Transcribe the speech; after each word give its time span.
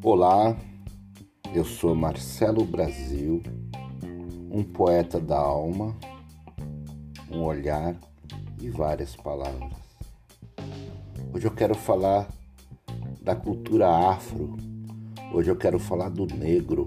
Olá, 0.00 0.56
eu 1.52 1.64
sou 1.64 1.92
Marcelo 1.92 2.64
Brasil, 2.64 3.42
um 4.48 4.62
poeta 4.62 5.18
da 5.18 5.36
alma, 5.36 5.96
um 7.28 7.42
olhar 7.42 7.96
e 8.62 8.70
várias 8.70 9.16
palavras. 9.16 9.72
Hoje 11.34 11.48
eu 11.48 11.50
quero 11.50 11.74
falar 11.74 12.28
da 13.20 13.34
cultura 13.34 13.88
afro, 13.88 14.56
hoje 15.32 15.50
eu 15.50 15.56
quero 15.56 15.80
falar 15.80 16.10
do 16.10 16.26
negro. 16.26 16.86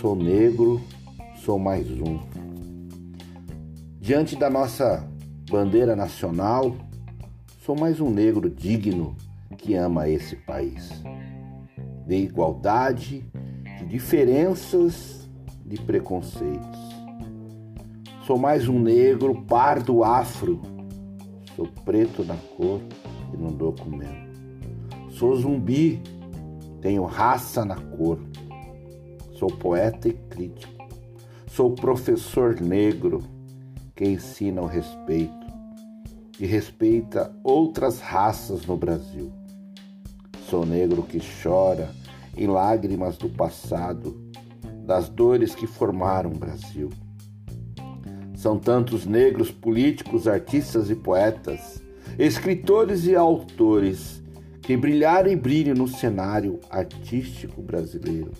Sou 0.00 0.16
negro, 0.16 0.80
sou 1.44 1.60
mais 1.60 1.88
um. 1.88 2.18
Diante 4.00 4.34
da 4.34 4.50
nossa 4.50 5.08
bandeira 5.48 5.94
nacional, 5.94 6.74
sou 7.64 7.78
mais 7.78 8.00
um 8.00 8.10
negro 8.10 8.50
digno 8.50 9.16
que 9.52 9.74
ama 9.74 10.08
esse 10.08 10.36
país. 10.36 10.90
De 12.06 12.16
igualdade, 12.16 13.24
de 13.78 13.86
diferenças, 13.86 15.28
de 15.64 15.80
preconceitos. 15.80 16.92
Sou 18.26 18.38
mais 18.38 18.68
um 18.68 18.78
negro, 18.78 19.42
pardo, 19.42 20.04
afro. 20.04 20.60
Sou 21.56 21.66
preto 21.84 22.24
na 22.24 22.36
cor 22.56 22.80
e 23.32 23.36
no 23.36 23.50
documento. 23.50 24.32
Sou 25.10 25.34
zumbi, 25.36 26.02
tenho 26.80 27.04
raça 27.04 27.64
na 27.64 27.76
cor. 27.76 28.18
Sou 29.32 29.48
poeta 29.48 30.08
e 30.08 30.12
crítico. 30.12 30.72
Sou 31.48 31.72
professor 31.72 32.60
negro 32.60 33.20
que 33.94 34.04
ensina 34.04 34.62
o 34.62 34.66
respeito, 34.66 35.46
que 36.32 36.46
respeita 36.46 37.34
outras 37.44 38.00
raças 38.00 38.64
no 38.66 38.76
Brasil. 38.76 39.32
Sou 40.52 40.66
negro 40.66 41.02
que 41.02 41.18
chora 41.18 41.88
em 42.36 42.46
lágrimas 42.46 43.16
do 43.16 43.26
passado, 43.26 44.30
das 44.84 45.08
dores 45.08 45.54
que 45.54 45.66
formaram 45.66 46.30
o 46.30 46.38
Brasil. 46.38 46.90
São 48.36 48.58
tantos 48.58 49.06
negros 49.06 49.50
políticos, 49.50 50.28
artistas 50.28 50.90
e 50.90 50.94
poetas, 50.94 51.82
escritores 52.18 53.06
e 53.06 53.16
autores 53.16 54.22
que 54.60 54.76
brilharam 54.76 55.30
e 55.30 55.36
brilham 55.36 55.74
no 55.74 55.88
cenário 55.88 56.60
artístico 56.68 57.62
brasileiro. 57.62 58.32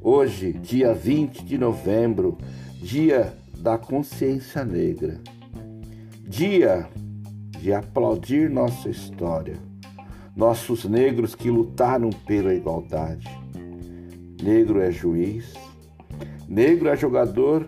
Hoje, 0.00 0.52
dia 0.52 0.94
20 0.94 1.44
de 1.44 1.58
novembro, 1.58 2.38
dia 2.80 3.36
da 3.58 3.76
consciência 3.76 4.64
negra, 4.64 5.20
dia 6.22 6.88
de 7.58 7.72
aplaudir 7.72 8.48
nossa 8.48 8.88
história 8.88 9.66
nossos 10.36 10.84
negros 10.84 11.34
que 11.34 11.50
lutaram 11.50 12.10
pela 12.10 12.52
igualdade. 12.52 13.26
Negro 14.42 14.82
é 14.82 14.92
juiz, 14.92 15.54
negro 16.46 16.90
é 16.90 16.96
jogador 16.96 17.66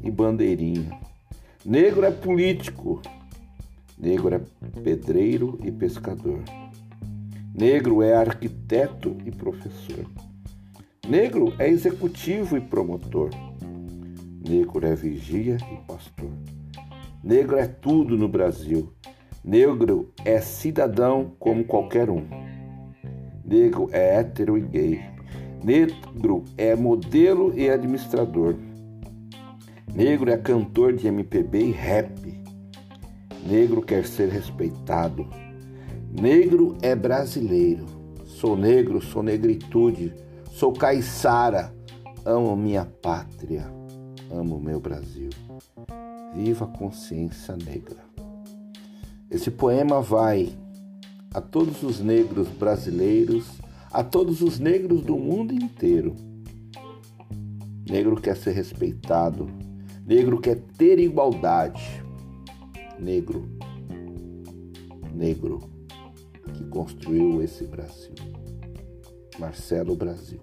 e 0.00 0.10
bandeirinha. 0.12 1.00
Negro 1.66 2.04
é 2.04 2.12
político, 2.12 3.02
negro 3.98 4.36
é 4.36 4.40
pedreiro 4.80 5.58
e 5.64 5.72
pescador. 5.72 6.40
Negro 7.52 8.00
é 8.00 8.14
arquiteto 8.14 9.16
e 9.26 9.32
professor. 9.32 10.06
Negro 11.08 11.52
é 11.58 11.68
executivo 11.68 12.56
e 12.56 12.60
promotor. 12.60 13.30
Negro 14.48 14.86
é 14.86 14.94
vigia 14.94 15.56
e 15.72 15.76
pastor. 15.86 16.30
Negro 17.22 17.56
é 17.56 17.66
tudo 17.66 18.16
no 18.16 18.28
Brasil 18.28 18.92
Negro 19.44 20.10
é 20.24 20.40
cidadão 20.40 21.32
como 21.38 21.66
qualquer 21.66 22.08
um. 22.08 22.24
Negro 23.44 23.90
é 23.92 24.16
hétero 24.16 24.56
e 24.56 24.62
gay. 24.62 25.00
Negro 25.62 26.44
é 26.56 26.74
modelo 26.74 27.52
e 27.54 27.68
administrador. 27.68 28.56
Negro 29.94 30.30
é 30.30 30.38
cantor 30.38 30.94
de 30.94 31.08
MPB 31.08 31.58
e 31.58 31.70
rap. 31.72 32.42
Negro 33.46 33.82
quer 33.82 34.06
ser 34.06 34.30
respeitado. 34.30 35.28
Negro 36.10 36.78
é 36.80 36.94
brasileiro. 36.94 37.84
Sou 38.24 38.56
negro, 38.56 39.02
sou 39.02 39.22
negritude, 39.22 40.14
sou 40.52 40.72
caiçara. 40.72 41.70
Amo 42.24 42.56
minha 42.56 42.86
pátria, 42.86 43.70
amo 44.30 44.58
meu 44.58 44.80
Brasil. 44.80 45.28
Viva 46.34 46.64
a 46.64 46.78
consciência 46.78 47.54
negra. 47.56 48.13
Esse 49.34 49.50
poema 49.50 50.00
vai 50.00 50.56
a 51.34 51.40
todos 51.40 51.82
os 51.82 51.98
negros 51.98 52.46
brasileiros, 52.46 53.44
a 53.90 54.04
todos 54.04 54.40
os 54.40 54.60
negros 54.60 55.02
do 55.02 55.16
mundo 55.16 55.52
inteiro. 55.52 56.14
Negro 57.90 58.14
quer 58.14 58.36
ser 58.36 58.52
respeitado, 58.52 59.50
negro 60.06 60.40
quer 60.40 60.60
ter 60.78 61.00
igualdade. 61.00 61.82
Negro, 62.96 63.44
negro 65.12 65.58
que 66.54 66.64
construiu 66.66 67.42
esse 67.42 67.64
Brasil. 67.64 68.14
Marcelo 69.36 69.96
Brasil. 69.96 70.38